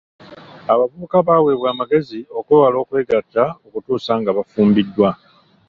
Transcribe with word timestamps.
Abavubuka 0.73 1.15
baweebwa 1.27 1.67
amagezi 1.73 2.19
okwewala 2.37 2.77
okwegatta 2.83 3.43
okutuusa 3.65 4.11
nga 4.19 4.31
bafumbiddwa. 4.37 5.09